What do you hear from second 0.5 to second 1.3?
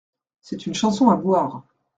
une chanson à